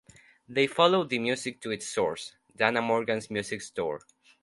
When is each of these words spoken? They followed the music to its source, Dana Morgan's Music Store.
They 0.49 0.65
followed 0.65 1.11
the 1.11 1.19
music 1.19 1.61
to 1.61 1.69
its 1.69 1.87
source, 1.87 2.33
Dana 2.55 2.81
Morgan's 2.81 3.29
Music 3.29 3.61
Store. 3.61 4.01